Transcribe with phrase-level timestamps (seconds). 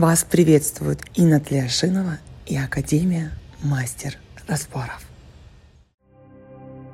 [0.00, 4.16] Вас приветствует Инна Тлешинова и Академия Мастер
[4.48, 5.06] Распоров.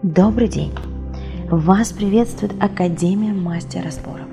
[0.03, 0.73] Добрый день!
[1.49, 4.27] Вас приветствует Академия Мастер Распоров.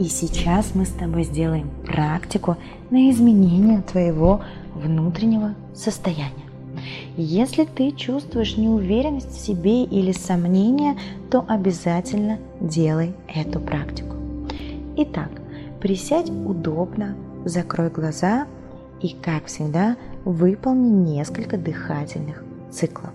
[0.00, 2.56] И сейчас мы с тобой сделаем практику
[2.90, 4.42] на изменение твоего
[4.74, 6.32] внутреннего состояния.
[7.16, 10.98] Если ты чувствуешь неуверенность в себе или сомнения,
[11.30, 14.16] то обязательно делай эту практику.
[14.96, 15.30] Итак,
[15.80, 17.14] присядь удобно,
[17.48, 18.46] закрой глаза
[19.00, 23.12] и, как всегда, выполни несколько дыхательных циклов.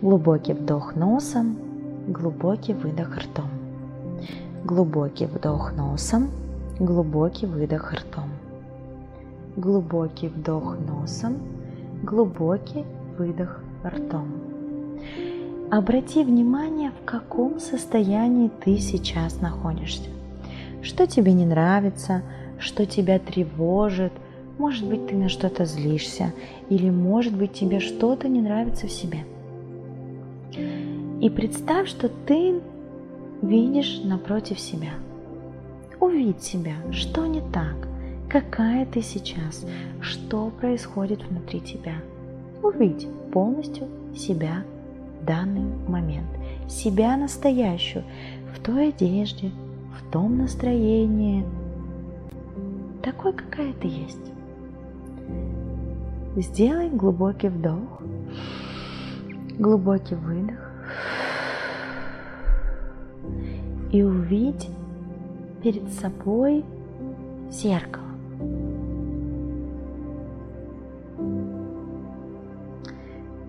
[0.00, 1.58] Глубокий вдох носом,
[2.08, 3.50] глубокий выдох ртом.
[4.64, 6.30] Глубокий вдох носом,
[6.78, 8.30] глубокий выдох ртом.
[9.56, 11.36] Глубокий вдох носом,
[12.02, 12.84] глубокий
[13.18, 14.28] выдох ртом.
[15.70, 20.08] Обрати внимание, в каком состоянии ты сейчас находишься.
[20.82, 22.22] Что тебе не нравится,
[22.60, 24.12] что тебя тревожит,
[24.58, 26.32] может быть, ты на что-то злишься,
[26.68, 29.24] или может быть, тебе что-то не нравится в себе.
[31.20, 32.60] И представь, что ты
[33.42, 34.90] видишь напротив себя.
[35.98, 37.88] Увидь себя, что не так,
[38.28, 39.66] какая ты сейчас,
[40.00, 41.94] что происходит внутри тебя.
[42.62, 43.86] Увидь полностью
[44.16, 44.64] себя
[45.20, 46.28] в данный момент,
[46.68, 48.04] себя настоящую,
[48.54, 49.50] в той одежде,
[49.98, 51.44] в том настроении,
[53.02, 54.32] такой, какая ты есть.
[56.36, 58.00] Сделай глубокий вдох,
[59.58, 60.70] глубокий выдох
[63.92, 64.68] и увидь
[65.62, 66.64] перед собой
[67.50, 68.04] зеркало.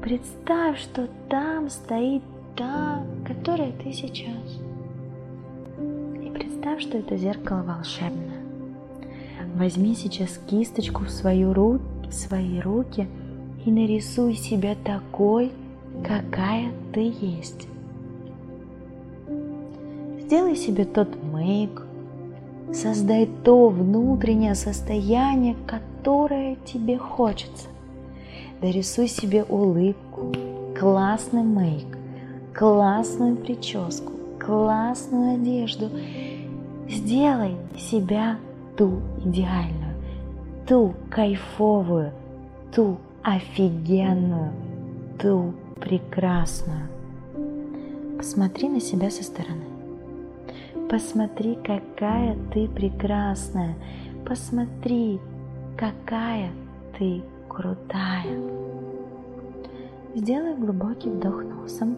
[0.02, 2.24] Представь, что там стоит
[2.58, 4.62] та, которая ты сейчас.
[6.22, 8.41] И представь, что это зеркало волшебное.
[9.56, 11.80] Возьми сейчас кисточку в, свою ру...
[12.08, 13.08] в свои руки
[13.66, 15.52] и нарисуй себя такой,
[16.04, 17.68] какая ты есть.
[20.20, 21.86] Сделай себе тот мейк,
[22.74, 27.68] создай то внутреннее состояние, которое тебе хочется.
[28.62, 30.34] Дорисуй себе улыбку,
[30.80, 31.98] классный мейк,
[32.54, 35.90] классную прическу, классную одежду.
[36.90, 38.38] Сделай себя
[38.78, 39.96] ту идеальную,
[40.68, 42.12] ту кайфовую,
[42.74, 44.52] ту офигенную,
[45.20, 46.88] ту прекрасную.
[48.18, 49.66] Посмотри на себя со стороны.
[50.90, 53.76] Посмотри, какая ты прекрасная.
[54.26, 55.20] Посмотри,
[55.78, 56.52] какая
[56.98, 58.40] ты крутая.
[60.14, 61.96] Сделай глубокий вдох носом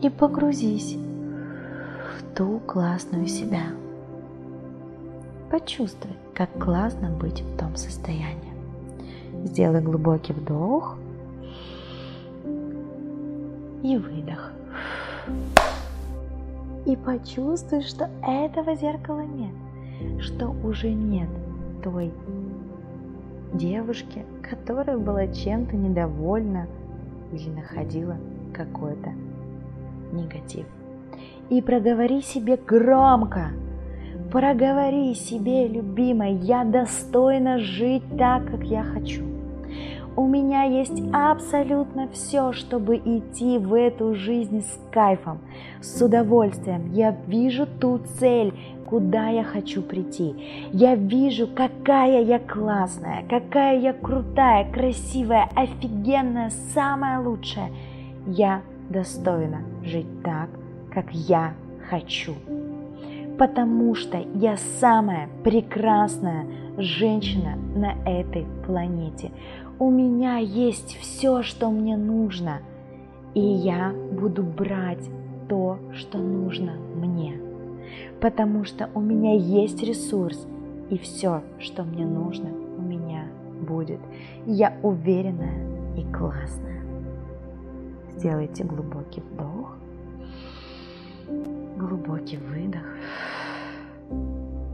[0.00, 3.64] и погрузись в ту классную себя.
[5.50, 8.52] Почувствуй, как классно быть в том состоянии.
[9.44, 10.96] Сделай глубокий вдох
[13.82, 14.52] и выдох.
[16.86, 19.52] И почувствуй, что этого зеркала нет,
[20.20, 21.28] что уже нет
[21.82, 22.12] той
[23.52, 26.68] девушки, которая была чем-то недовольна
[27.32, 28.16] или находила
[28.54, 29.10] какой-то
[30.12, 30.66] негатив.
[31.48, 33.48] И проговори себе громко–
[34.30, 39.24] Проговори себе, любимая, я достойна жить так, как я хочу.
[40.14, 45.40] У меня есть абсолютно все, чтобы идти в эту жизнь с кайфом,
[45.80, 46.92] с удовольствием.
[46.92, 48.54] Я вижу ту цель,
[48.86, 50.36] куда я хочу прийти.
[50.72, 57.70] Я вижу, какая я классная, какая я крутая, красивая, офигенная, самая лучшая.
[58.26, 60.50] Я достойна жить так,
[60.92, 61.54] как я
[61.88, 62.34] хочу
[63.40, 66.44] потому что я самая прекрасная
[66.76, 69.30] женщина на этой планете.
[69.78, 72.58] У меня есть все, что мне нужно,
[73.32, 75.08] и я буду брать
[75.48, 77.40] то, что нужно мне,
[78.20, 80.46] потому что у меня есть ресурс,
[80.90, 83.24] и все, что мне нужно, у меня
[83.66, 84.00] будет.
[84.44, 86.82] Я уверенная и классная.
[88.10, 89.78] Сделайте глубокий вдох
[92.10, 92.86] глубокий выдох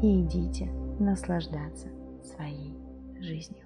[0.02, 0.66] и идите
[0.98, 1.88] наслаждаться
[2.22, 2.74] своей
[3.20, 3.65] жизнью.